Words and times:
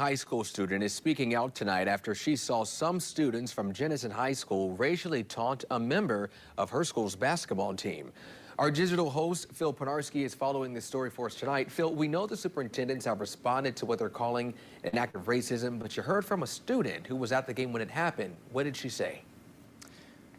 high 0.00 0.14
school 0.14 0.42
student 0.42 0.82
is 0.82 0.94
speaking 0.94 1.34
out 1.34 1.54
tonight 1.54 1.86
after 1.86 2.14
she 2.14 2.34
saw 2.34 2.64
some 2.64 2.98
students 2.98 3.52
from 3.52 3.70
Jenison 3.70 4.10
High 4.10 4.32
School 4.32 4.70
racially 4.76 5.22
taunt 5.22 5.66
a 5.72 5.78
member 5.78 6.30
of 6.56 6.70
her 6.70 6.84
school's 6.84 7.14
basketball 7.14 7.74
team. 7.74 8.10
Our 8.58 8.70
digital 8.70 9.10
host, 9.10 9.52
Phil 9.52 9.74
Pinarski, 9.74 10.24
is 10.24 10.34
following 10.34 10.72
this 10.72 10.86
story 10.86 11.10
for 11.10 11.26
us 11.26 11.34
tonight. 11.34 11.70
Phil, 11.70 11.94
we 11.94 12.08
know 12.08 12.26
the 12.26 12.34
superintendents 12.34 13.04
have 13.04 13.20
responded 13.20 13.76
to 13.76 13.84
what 13.84 13.98
they're 13.98 14.08
calling 14.08 14.54
an 14.84 14.96
act 14.96 15.16
of 15.16 15.26
racism, 15.26 15.78
but 15.78 15.94
you 15.98 16.02
heard 16.02 16.24
from 16.24 16.44
a 16.44 16.46
student 16.46 17.06
who 17.06 17.14
was 17.14 17.30
at 17.30 17.46
the 17.46 17.52
game 17.52 17.70
when 17.70 17.82
it 17.82 17.90
happened. 17.90 18.34
What 18.52 18.62
did 18.62 18.78
she 18.78 18.88
say? 18.88 19.20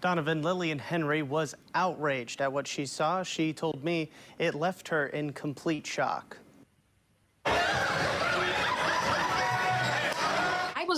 Donovan 0.01 0.41
Lillian 0.41 0.79
Henry 0.79 1.21
was 1.21 1.53
outraged 1.75 2.41
at 2.41 2.51
what 2.51 2.65
she 2.65 2.87
saw. 2.87 3.21
She 3.21 3.53
told 3.53 3.83
me 3.83 4.09
it 4.39 4.55
left 4.55 4.87
her 4.87 5.05
in 5.05 5.33
complete 5.33 5.85
shock. 5.85 6.37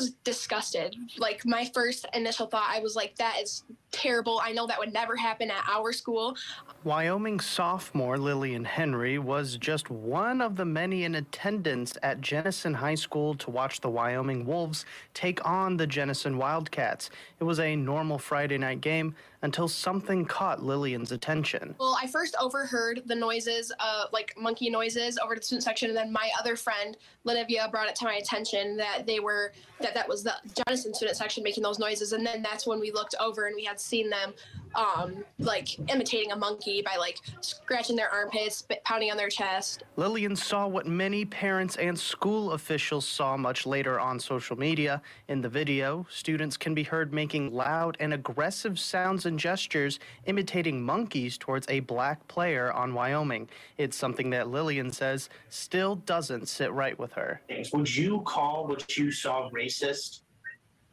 Was 0.04 0.12
disgusted. 0.24 0.96
Like 1.18 1.46
my 1.46 1.70
first 1.74 2.06
initial 2.14 2.48
thought, 2.48 2.70
I 2.70 2.80
was 2.80 2.96
like, 2.96 3.16
that 3.16 3.38
is 3.42 3.64
terrible. 3.92 4.42
I 4.44 4.52
know 4.52 4.68
that 4.68 4.80
would 4.80 4.92
never 4.92 5.16
happen 5.16 5.50
at 5.50 5.64
our 5.72 5.94
school. 5.94 6.36
Wyoming 6.84 7.40
sophomore 7.40 8.18
Lillian 8.18 8.66
Henry 8.66 9.20
was 9.20 9.56
just 9.58 9.90
one 9.90 10.42
of 10.42 10.56
the 10.58 10.66
many 10.66 11.06
in 11.06 11.16
attendance 11.16 11.96
at 12.04 12.20
Jenison 12.20 12.74
High 12.74 12.96
School 12.96 13.36
to 13.36 13.52
watch 13.52 13.80
the 13.80 13.90
Wyoming 13.90 14.46
Wolves 14.46 14.86
take 15.14 15.46
on 15.48 15.78
the 15.78 15.88
Jenison 15.88 16.38
Wildcats. 16.38 17.10
It 17.40 17.44
was 17.44 17.60
a 17.60 17.76
normal 17.76 18.18
Friday 18.18 18.58
night 18.58 18.82
game 18.82 19.16
until 19.44 19.68
something 19.68 20.26
caught 20.26 20.64
Lillian's 20.64 21.12
attention. 21.12 21.76
Well, 21.80 21.98
I 22.02 22.08
first 22.08 22.36
overheard 22.42 23.04
the 23.06 23.16
noises, 23.16 23.72
uh, 23.80 24.06
like 24.12 24.34
monkey 24.38 24.70
noises, 24.70 25.20
over 25.22 25.36
to 25.36 25.40
the 25.40 25.46
student 25.46 25.64
section, 25.64 25.90
and 25.90 25.98
then 25.98 26.12
my 26.12 26.32
other 26.40 26.56
friend, 26.56 26.98
Lenivia, 27.28 27.70
brought 27.70 27.90
it 27.90 27.96
to 27.98 28.06
my 28.06 28.16
attention 28.16 28.78
that 28.78 29.06
they 29.06 29.20
were 29.20 29.52
that 29.82 29.93
that 29.94 30.08
was 30.08 30.24
the 30.24 30.34
Jenison 30.68 30.94
student 30.94 31.18
section 31.18 31.44
making 31.44 31.64
those 31.64 31.80
noises, 31.80 32.14
and 32.14 32.26
then 32.26 32.42
that's 32.42 32.66
when 32.66 32.80
we 32.80 32.92
looked 32.92 33.16
over 33.20 33.46
and 33.46 33.56
we 33.56 33.64
had 33.64 33.80
seen 33.80 34.10
them 34.10 34.34
um, 34.76 35.24
like 35.40 35.78
imitating 35.90 36.32
a 36.32 36.36
monkey 36.36 36.82
by 36.82 36.96
like 36.98 37.20
scratching 37.42 37.96
their 37.96 38.10
armpits, 38.10 38.66
pounding 38.84 39.12
on 39.12 39.18
their 39.18 39.30
chest. 39.30 39.84
Lillian 39.96 40.36
saw 40.36 40.68
what 40.68 40.88
many 40.88 41.26
parents 41.26 41.76
and 41.78 41.98
school 41.98 42.52
officials 42.52 43.08
saw 43.08 43.38
much 43.38 43.66
later 43.66 44.00
on 44.00 44.20
social 44.20 44.58
media. 44.58 45.02
In 45.28 45.42
the 45.42 45.50
video, 45.50 46.06
students 46.10 46.58
can 46.58 46.74
be 46.74 46.84
heard 46.84 47.14
making 47.14 47.54
loud 47.54 47.98
and 48.00 48.14
aggressive 48.14 48.80
sounds 48.80 49.26
and 49.26 49.40
gestures, 49.40 50.00
imitating 50.26 50.82
monkeys 50.82 51.38
towards 51.38 51.68
a 51.70 51.82
black 51.82 52.28
player 52.28 52.72
on 52.72 52.94
Wyoming. 52.94 53.50
It's 53.78 53.98
something 53.98 54.30
that 54.32 54.50
Lillian 54.50 54.92
says 54.92 55.30
still 55.50 55.96
doesn't 55.96 56.48
sit 56.48 56.72
right 56.72 56.98
with 56.98 57.14
her. 57.14 57.42
Would 57.74 57.96
you 57.96 58.22
call 58.22 58.68
what 58.68 58.98
you 58.98 59.12
saw 59.12 59.50
racist? 59.50 60.22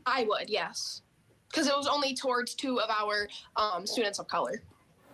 I 0.06 0.24
would, 0.24 0.48
yes 0.48 1.02
because 1.50 1.66
it 1.66 1.76
was 1.76 1.86
only 1.86 2.14
towards 2.14 2.54
two 2.54 2.80
of 2.80 2.90
our 2.90 3.28
um, 3.56 3.86
students 3.86 4.18
of 4.18 4.28
color. 4.28 4.62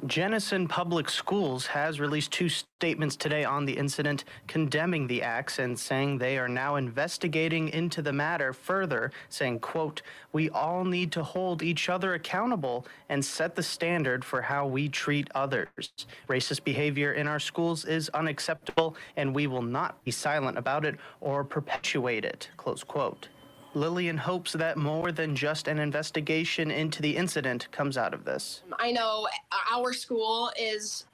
Jenison 0.04 0.68
Public 0.68 1.08
Schools 1.08 1.64
has 1.66 1.98
released 1.98 2.30
two 2.30 2.50
statements 2.50 3.16
today 3.16 3.44
on 3.44 3.64
the 3.64 3.72
incident 3.72 4.24
condemning 4.46 5.06
the 5.06 5.22
acts 5.22 5.58
and 5.58 5.78
saying 5.78 6.18
they 6.18 6.36
are 6.36 6.48
now 6.48 6.76
investigating 6.76 7.70
into 7.70 8.02
the 8.02 8.12
matter 8.12 8.52
further, 8.52 9.10
saying, 9.30 9.58
quote, 9.60 10.02
we 10.34 10.50
all 10.50 10.84
need 10.84 11.10
to 11.12 11.22
hold 11.22 11.62
each 11.62 11.88
other 11.88 12.12
accountable 12.12 12.86
and 13.08 13.24
set 13.24 13.56
the 13.56 13.62
standard 13.62 14.22
for 14.22 14.42
how 14.42 14.66
we 14.66 14.86
treat 14.86 15.28
others. 15.34 15.70
Racist 16.28 16.62
behavior 16.62 17.14
in 17.14 17.26
our 17.26 17.40
schools 17.40 17.86
is 17.86 18.10
unacceptable 18.10 18.96
and 19.16 19.34
we 19.34 19.46
will 19.46 19.62
not 19.62 20.04
be 20.04 20.10
silent 20.10 20.58
about 20.58 20.84
it 20.84 20.96
or 21.22 21.42
perpetuate 21.42 22.26
it, 22.26 22.50
close 22.58 22.84
quote. 22.84 23.28
Lillian 23.76 24.16
hopes 24.16 24.54
that 24.54 24.78
more 24.78 25.12
than 25.12 25.36
just 25.36 25.68
an 25.68 25.78
investigation 25.78 26.70
into 26.70 27.02
the 27.02 27.14
incident 27.14 27.70
comes 27.72 27.98
out 27.98 28.14
of 28.14 28.24
this. 28.24 28.62
I 28.78 28.90
know 28.90 29.28
our 29.70 29.92
school 29.92 30.50
is 30.58 31.04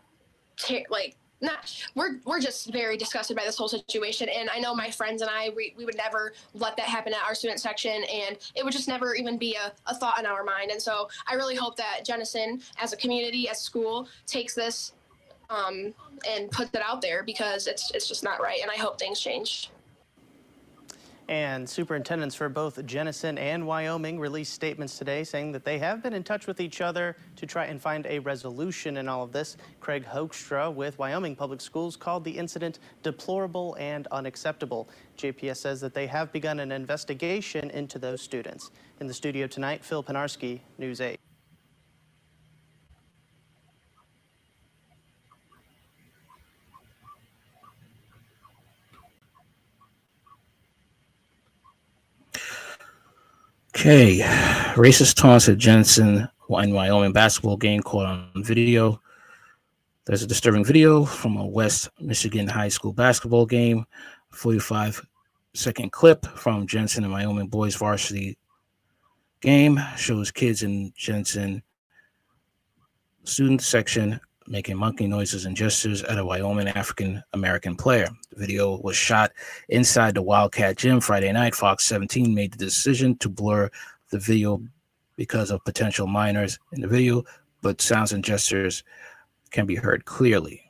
like 0.89 1.17
not 1.41 1.75
we're 1.97 2.21
we're 2.25 2.39
just 2.39 2.73
very 2.73 2.97
disgusted 2.97 3.37
by 3.37 3.45
this 3.45 3.57
whole 3.57 3.67
situation 3.67 4.29
and 4.29 4.49
i 4.51 4.61
know 4.61 4.73
my 4.73 4.89
friends 4.89 5.23
and 5.23 5.31
i 5.31 5.51
we, 5.57 5.75
we 5.77 5.85
would 5.85 5.97
never 5.97 6.35
let 6.55 6.77
that 6.77 6.87
happen 6.87 7.13
at 7.13 7.19
our 7.27 7.35
student 7.35 7.59
section 7.59 8.05
and 8.05 8.39
it 8.55 8.63
would 8.63 8.73
just 8.73 8.87
never 8.87 9.17
even 9.17 9.37
be 9.37 9.57
a, 9.57 9.73
a 9.87 9.95
thought 9.95 10.21
in 10.21 10.27
our 10.27 10.45
mind 10.45 10.71
and 10.71 10.81
so 10.81 11.09
i 11.27 11.35
really 11.35 11.57
hope 11.57 11.75
that 11.77 12.03
jenison 12.05 12.63
as 12.81 12.93
a 12.93 12.97
community 12.97 13.49
as 13.49 13.61
school 13.61 14.07
takes 14.27 14.55
this 14.55 14.93
um, 15.51 15.93
and 16.29 16.49
puts 16.53 16.71
it 16.75 16.83
out 16.83 17.03
there 17.03 17.25
because 17.25 17.67
it's 17.67 17.91
it's 17.93 18.07
just 18.07 18.23
not 18.23 18.41
right 18.41 18.61
and 18.63 18.71
i 18.71 18.77
hope 18.77 18.97
things 19.01 19.19
change 19.19 19.69
and 21.29 21.69
superintendents 21.69 22.35
for 22.35 22.49
both 22.49 22.85
Jenison 22.87 23.39
and 23.39 23.67
Wyoming 23.67 24.19
released 24.19 24.53
statements 24.53 24.99
today 24.99 25.25
saying 25.25 25.53
that 25.53 25.65
they 25.65 25.79
have 25.79 26.03
been 26.03 26.13
in 26.13 26.23
touch 26.23 26.47
with 26.47 26.61
each 26.61 26.81
other 26.81 27.17
to 27.37 27.47
try 27.47 27.67
and 27.67 27.81
find 27.81 28.07
a 28.07 28.19
resolution 28.21 28.97
in 28.97 29.09
all 29.09 29.23
of 29.23 29.33
this. 29.33 29.57
Craig 29.81 30.05
Hoekstra 30.05 30.73
with 30.73 30.99
Wyoming 30.99 31.37
Public 31.37 31.61
Schools 31.61 31.97
called 31.97 32.25
the 32.25 32.31
incident 32.31 32.79
deplorable 33.03 33.77
and 33.79 34.07
unacceptable. 34.09 34.89
JPS 35.17 35.59
says 35.59 35.81
that 35.81 35.95
they 35.95 36.07
have 36.07 36.33
begun 36.33 36.61
an 36.61 36.73
investigation 36.73 37.71
into 37.71 37.99
those 37.99 38.21
students. 38.21 38.71
In 39.01 39.07
the 39.07 39.15
studio 39.15 39.47
tonight, 39.47 39.85
Phil 39.85 40.03
Pinarski, 40.03 40.61
News 40.79 41.01
8. 41.01 41.19
Okay, 53.83 54.19
racist 54.77 55.17
taunts 55.17 55.49
at 55.49 55.59
Jensen 55.59 56.19
in 56.19 56.73
Wyoming 56.73 57.13
basketball 57.13 57.57
game 57.57 57.83
caught 57.83 58.07
on 58.07 58.45
video. 58.45 59.01
There's 60.05 60.23
a 60.23 60.27
disturbing 60.29 60.65
video 60.65 61.05
from 61.05 61.37
a 61.37 61.45
West 61.45 61.89
Michigan 61.99 62.47
high 62.47 62.69
school 62.69 62.93
basketball 62.93 63.45
game. 63.45 63.85
45 64.31 65.05
second 65.55 65.91
clip 65.91 66.25
from 66.27 66.69
Jensen 66.69 67.03
and 67.03 67.13
Wyoming 67.13 67.49
boys 67.49 67.75
varsity 67.75 68.39
game 69.41 69.81
shows 69.97 70.31
kids 70.31 70.63
in 70.63 70.93
Jensen 70.97 71.61
student 73.25 73.63
section 73.63 74.21
making 74.47 74.77
monkey 74.77 75.07
noises 75.07 75.45
and 75.45 75.57
gestures 75.57 76.03
at 76.03 76.19
a 76.19 76.25
Wyoming 76.25 76.69
African 76.69 77.23
American 77.33 77.77
player. 77.77 78.09
The 78.31 78.41
video 78.41 78.79
was 78.81 78.97
shot 78.97 79.33
inside 79.69 80.15
the 80.15 80.23
Wildcat 80.23 80.77
Gym 80.77 81.01
Friday 81.01 81.33
night. 81.33 81.55
Fox 81.55 81.85
17 81.85 82.35
made 82.35 82.53
the 82.53 82.65
decision 82.65 83.17
to 83.19 83.29
blur 83.29 83.71
the 84.11 84.19
video 84.19 84.63
because 85.17 85.51
of 85.51 85.65
potential 85.65 86.07
minors 86.07 86.59
in 86.73 86.81
the 86.81 86.89
video, 86.89 87.23
but 87.61 87.81
sounds 87.81 88.13
and 88.13 88.25
gestures 88.25 88.83
can 89.51 89.67
be 89.67 89.77
heard 89.77 90.05
clearly. 90.05 90.63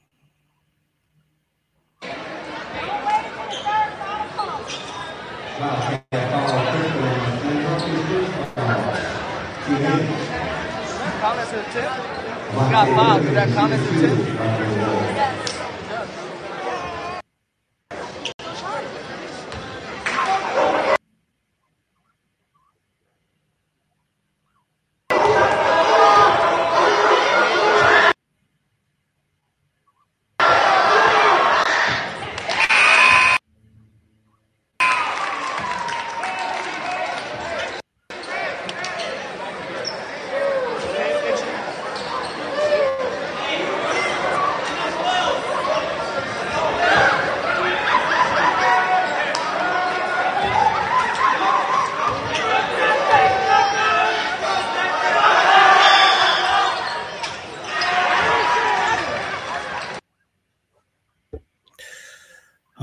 Got 12.55 12.89
five. 12.89 13.23
Did 13.23 13.35
that 13.35 13.49
count 13.51 13.73
as 13.73 13.81
a 13.81 14.01
tip? 14.01 14.81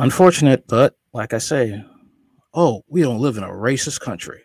Unfortunate, 0.10 0.66
but 0.68 0.96
like 1.14 1.36
I 1.36 1.38
say, 1.38 1.86
oh, 2.56 2.84
we 2.88 3.04
don't 3.04 3.20
live 3.20 3.38
in 3.38 3.44
a 3.44 3.48
racist 3.48 4.00
country. 4.00 4.42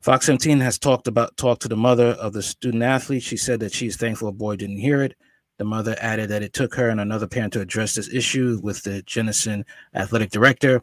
Fox 0.00 0.26
17 0.26 0.58
has 0.58 0.76
talked 0.76 1.06
about 1.06 1.36
talked 1.36 1.62
to 1.62 1.68
the 1.68 1.76
mother 1.76 2.08
of 2.08 2.32
the 2.32 2.42
student 2.42 2.82
athlete. 2.82 3.22
She 3.22 3.36
said 3.36 3.60
that 3.60 3.72
she's 3.72 3.94
thankful 3.94 4.26
a 4.26 4.32
boy 4.32 4.56
didn't 4.56 4.78
hear 4.78 5.02
it. 5.02 5.14
The 5.58 5.64
mother 5.64 5.94
added 6.00 6.30
that 6.30 6.42
it 6.42 6.52
took 6.52 6.74
her 6.74 6.88
and 6.88 7.00
another 7.00 7.28
parent 7.28 7.52
to 7.52 7.60
address 7.60 7.94
this 7.94 8.12
issue 8.12 8.58
with 8.60 8.82
the 8.82 9.02
Jenison 9.02 9.64
athletic 9.94 10.30
director. 10.30 10.82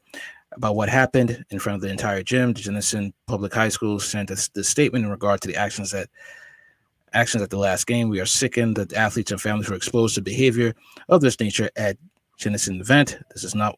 about 0.54 0.77
what 0.77 0.88
happened 0.88 1.44
in 1.50 1.60
front 1.60 1.75
of 1.75 1.81
the 1.81 1.89
entire 1.89 2.24
gym. 2.24 2.54
The 2.54 2.62
Jenison 2.62 3.13
Public 3.27 3.54
High 3.54 3.68
School 3.68 4.00
sent 4.00 4.31
us 4.31 4.48
the 4.48 4.63
statement 4.63 5.04
in 5.04 5.12
regard 5.12 5.42
to 5.42 5.50
the 5.50 5.57
actions 5.57 5.92
that 5.92 6.07
actions 7.12 7.44
at 7.44 7.50
the 7.50 7.57
last 7.57 7.86
game. 7.86 8.07
We 8.07 8.22
are 8.22 8.25
sickened 8.25 8.77
that 8.77 8.94
athletes 8.94 9.33
and 9.33 9.42
families 9.42 9.69
were 9.69 9.75
exposed 9.75 10.15
to 10.15 10.22
behavior 10.22 10.74
of 11.10 11.19
this 11.19 11.38
nature 11.42 11.69
at 11.75 11.98
Jenison 12.39 12.80
event. 12.80 13.19
This 13.31 13.44
is 13.44 13.53
not 13.53 13.77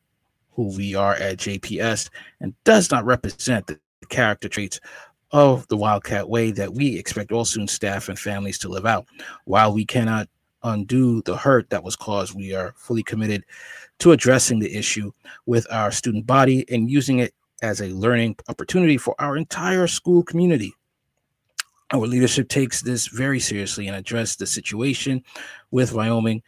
who 0.52 0.76
we 0.78 0.96
are 0.96 1.16
at 1.16 1.38
JPS 1.38 2.10
and 2.40 2.54
does 2.64 2.92
not 2.92 3.06
represent 3.06 3.68
the 3.68 3.80
character 4.08 4.48
traits 4.48 4.80
of 5.32 5.68
the 5.68 5.78
Wildcat 5.78 6.30
way 6.30 6.52
that 6.52 6.74
we 6.74 6.98
expect 6.98 7.32
all 7.32 7.46
student 7.46 7.70
staff 7.70 8.08
and 8.08 8.20
families 8.20 8.60
to 8.60 8.70
live 8.70 8.86
out. 8.86 9.06
While 9.46 9.74
we 9.74 9.86
cannot 9.86 10.30
undo 10.64 11.22
the 11.24 11.36
hurt 11.36 11.70
that 11.72 11.84
was 11.84 11.96
caused, 11.96 12.36
we 12.36 12.54
are 12.54 12.74
fully 12.78 13.04
committed 13.04 13.46
to 14.00 14.12
addressing 14.12 14.60
the 14.60 14.76
issue 14.76 15.12
with 15.46 15.66
our 15.72 15.92
student 15.92 16.28
body 16.28 16.66
and 16.72 16.90
using 16.90 17.20
it 17.20 17.34
as 17.62 17.82
a 17.82 17.88
learning 17.88 18.36
opportunity 18.48 18.98
for 18.98 19.16
our 19.20 19.38
entire 19.38 19.88
school 19.88 20.24
community. 20.24 20.74
Our 21.94 22.08
leadership 22.08 22.48
takes 22.48 22.82
this 22.82 23.08
very 23.08 23.40
seriously 23.40 23.88
and 23.88 23.96
addressed 23.96 24.40
the 24.40 24.48
situation 24.48 25.24
with 25.72 25.94
Wyoming 25.94 26.42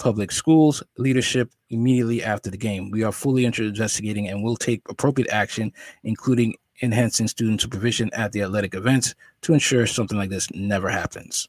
Public 0.00 0.32
Schools 0.32 0.82
leadership 0.96 1.52
immediately 1.68 2.24
after 2.24 2.50
the 2.50 2.56
game. 2.56 2.90
We 2.90 3.04
are 3.04 3.12
fully 3.12 3.44
investigating 3.44 4.28
and 4.28 4.42
will 4.42 4.56
take 4.56 4.80
appropriate 4.88 5.30
action, 5.30 5.72
including 6.02 6.54
enhancing 6.82 7.28
student 7.28 7.60
supervision 7.60 8.10
at 8.14 8.32
the 8.32 8.42
athletic 8.42 8.74
events 8.74 9.14
to 9.42 9.52
ensure 9.52 9.86
something 9.86 10.16
like 10.16 10.30
this 10.30 10.50
never 10.52 10.88
happens. 10.88 11.48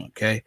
Okay. 0.00 0.42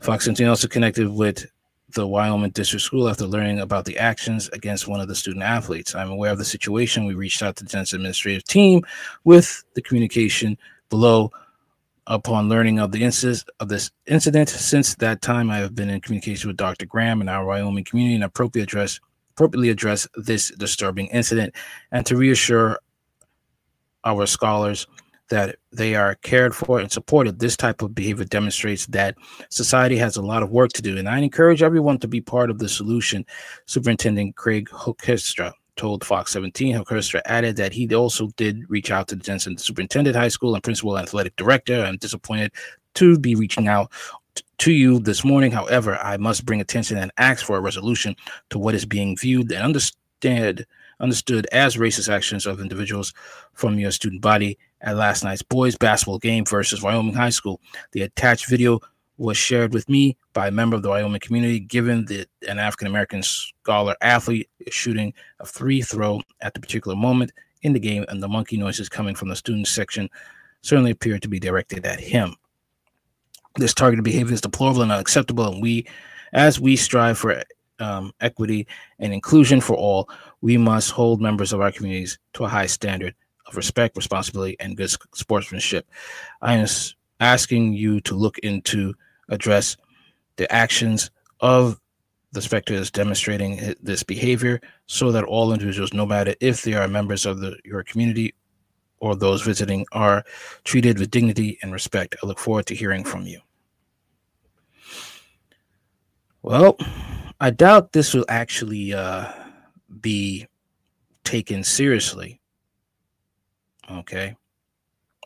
Fox 0.00 0.26
17 0.26 0.46
also 0.46 0.68
connected 0.68 1.08
with 1.08 1.46
the 1.94 2.06
Wyoming 2.06 2.50
District 2.50 2.82
School 2.82 3.08
after 3.08 3.24
learning 3.24 3.60
about 3.60 3.86
the 3.86 3.98
actions 3.98 4.50
against 4.50 4.88
one 4.88 5.00
of 5.00 5.08
the 5.08 5.14
student 5.14 5.42
athletes. 5.42 5.94
I'm 5.94 6.10
aware 6.10 6.32
of 6.32 6.38
the 6.38 6.44
situation. 6.44 7.06
We 7.06 7.14
reached 7.14 7.42
out 7.42 7.56
to 7.56 7.64
the 7.64 7.70
Jensen 7.70 8.00
administrative 8.00 8.44
team 8.44 8.82
with 9.24 9.64
the 9.74 9.82
communication 9.82 10.58
below. 10.90 11.32
Upon 12.08 12.48
learning 12.48 12.80
of 12.80 12.90
the 12.90 13.04
incident 13.04 13.44
of 13.60 13.68
this 13.68 13.90
incident, 14.06 14.48
since 14.48 14.96
that 14.96 15.22
time, 15.22 15.50
I 15.50 15.58
have 15.58 15.74
been 15.74 15.88
in 15.88 16.00
communication 16.00 16.48
with 16.48 16.56
Dr. 16.56 16.84
Graham 16.84 17.20
and 17.20 17.30
our 17.30 17.44
Wyoming 17.44 17.84
community 17.84 18.16
and 18.16 18.24
appropriately 18.24 18.62
address 18.62 18.98
appropriately 19.32 19.70
address 19.70 20.06
this 20.14 20.50
disturbing 20.56 21.06
incident 21.06 21.54
and 21.90 22.04
to 22.04 22.16
reassure 22.16 22.78
our 24.04 24.26
scholars 24.26 24.86
that 25.30 25.56
they 25.72 25.94
are 25.94 26.16
cared 26.16 26.54
for 26.54 26.78
and 26.78 26.92
supported. 26.92 27.38
This 27.38 27.56
type 27.56 27.80
of 27.80 27.94
behavior 27.94 28.26
demonstrates 28.26 28.84
that 28.86 29.16
society 29.48 29.96
has 29.96 30.16
a 30.16 30.22
lot 30.22 30.42
of 30.42 30.50
work 30.50 30.72
to 30.74 30.82
do. 30.82 30.98
And 30.98 31.08
I 31.08 31.18
encourage 31.18 31.62
everyone 31.62 31.98
to 32.00 32.08
be 32.08 32.20
part 32.20 32.50
of 32.50 32.58
the 32.58 32.68
solution. 32.68 33.24
Superintendent 33.64 34.36
Craig 34.36 34.68
Hoekstra 34.68 35.52
told 35.76 36.04
Fox 36.04 36.32
17. 36.32 36.76
Hoekstra 36.76 37.20
added 37.26 37.56
that 37.56 37.72
he 37.72 37.92
also 37.94 38.28
did 38.36 38.68
reach 38.68 38.90
out 38.90 39.08
to 39.08 39.16
the 39.16 39.22
Jensen 39.22 39.56
Superintendent 39.56 40.16
High 40.16 40.28
School 40.28 40.54
and 40.54 40.62
Principal 40.62 40.98
Athletic 40.98 41.36
Director. 41.36 41.82
I'm 41.82 41.96
disappointed 41.96 42.52
to 42.94 43.18
be 43.18 43.34
reaching 43.34 43.68
out 43.68 43.90
to 44.58 44.72
you 44.72 44.98
this 45.00 45.24
morning. 45.24 45.50
However, 45.50 45.96
I 45.96 46.16
must 46.16 46.46
bring 46.46 46.60
attention 46.60 46.98
and 46.98 47.10
ask 47.16 47.44
for 47.44 47.56
a 47.56 47.60
resolution 47.60 48.14
to 48.50 48.58
what 48.58 48.74
is 48.74 48.84
being 48.84 49.16
viewed 49.16 49.50
and 49.50 49.62
understand 49.62 50.66
understood 51.00 51.48
as 51.50 51.76
racist 51.76 52.08
actions 52.08 52.46
of 52.46 52.60
individuals 52.60 53.12
from 53.54 53.78
your 53.78 53.90
student 53.90 54.22
body 54.22 54.56
at 54.82 54.96
last 54.96 55.24
night's 55.24 55.42
boys 55.42 55.76
basketball 55.76 56.18
game 56.18 56.44
versus 56.44 56.82
Wyoming 56.82 57.14
High 57.14 57.30
School. 57.30 57.60
The 57.90 58.02
attached 58.02 58.48
video 58.48 58.80
was 59.18 59.36
shared 59.36 59.72
with 59.72 59.88
me 59.88 60.16
by 60.32 60.48
a 60.48 60.52
member 60.52 60.76
of 60.76 60.82
the 60.82 60.88
Wyoming 60.88 61.20
community, 61.20 61.60
given 61.60 62.04
that 62.06 62.28
an 62.48 62.58
African 62.58 62.86
American 62.86 63.22
scholar 63.22 63.94
athlete 64.00 64.48
is 64.60 64.74
shooting 64.74 65.12
a 65.40 65.46
free 65.46 65.82
throw 65.82 66.20
at 66.40 66.54
the 66.54 66.60
particular 66.60 66.96
moment 66.96 67.32
in 67.62 67.72
the 67.72 67.80
game, 67.80 68.04
and 68.08 68.22
the 68.22 68.28
monkey 68.28 68.56
noises 68.56 68.88
coming 68.88 69.14
from 69.14 69.28
the 69.28 69.36
student 69.36 69.68
section 69.68 70.08
certainly 70.62 70.90
appeared 70.90 71.22
to 71.22 71.28
be 71.28 71.38
directed 71.38 71.86
at 71.86 72.00
him. 72.00 72.34
This 73.56 73.74
targeted 73.74 74.04
behavior 74.04 74.34
is 74.34 74.40
deplorable 74.40 74.82
and 74.82 74.90
unacceptable, 74.90 75.52
and 75.52 75.62
we, 75.62 75.86
as 76.32 76.58
we 76.58 76.74
strive 76.74 77.18
for 77.18 77.42
um, 77.78 78.12
equity 78.20 78.66
and 78.98 79.12
inclusion 79.12 79.60
for 79.60 79.76
all, 79.76 80.08
we 80.40 80.56
must 80.56 80.90
hold 80.90 81.20
members 81.20 81.52
of 81.52 81.60
our 81.60 81.70
communities 81.70 82.18
to 82.34 82.44
a 82.44 82.48
high 82.48 82.66
standard 82.66 83.14
of 83.46 83.56
respect, 83.56 83.96
responsibility, 83.96 84.56
and 84.60 84.76
good 84.76 84.90
sportsmanship. 85.14 85.86
I 86.40 86.56
asking 87.22 87.72
you 87.72 88.00
to 88.00 88.14
look 88.14 88.38
into 88.40 88.92
address 89.28 89.76
the 90.36 90.52
actions 90.52 91.10
of 91.40 91.80
the 92.32 92.42
spectators 92.42 92.90
demonstrating 92.90 93.74
this 93.80 94.02
behavior 94.02 94.60
so 94.86 95.12
that 95.12 95.24
all 95.24 95.52
individuals, 95.52 95.92
no 95.92 96.04
matter 96.04 96.34
if 96.40 96.62
they 96.62 96.74
are 96.74 96.88
members 96.88 97.24
of 97.24 97.40
the, 97.40 97.56
your 97.64 97.84
community 97.84 98.34
or 98.98 99.14
those 99.14 99.42
visiting 99.42 99.86
are 99.92 100.24
treated 100.64 100.98
with 100.98 101.10
dignity 101.10 101.58
and 101.62 101.72
respect. 101.72 102.16
I 102.22 102.26
look 102.26 102.38
forward 102.38 102.66
to 102.66 102.74
hearing 102.74 103.04
from 103.04 103.26
you. 103.26 103.40
Well, 106.42 106.76
I 107.40 107.50
doubt 107.50 107.92
this 107.92 108.14
will 108.14 108.24
actually 108.28 108.94
uh, 108.94 109.30
be 110.00 110.46
taken 111.24 111.62
seriously. 111.62 112.40
Okay. 113.90 114.36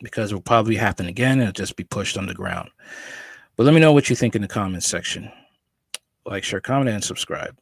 Because 0.01 0.31
it 0.31 0.35
will 0.35 0.41
probably 0.41 0.75
happen 0.75 1.07
again 1.07 1.39
it'll 1.41 1.51
just 1.51 1.75
be 1.75 1.83
pushed 1.83 2.17
underground. 2.17 2.69
But 3.55 3.63
let 3.63 3.73
me 3.73 3.79
know 3.79 3.93
what 3.93 4.09
you 4.09 4.15
think 4.15 4.35
in 4.35 4.41
the 4.41 4.47
comments 4.47 4.87
section. 4.87 5.31
Like, 6.25 6.43
share, 6.43 6.61
comment, 6.61 6.89
and 6.89 7.03
subscribe. 7.03 7.57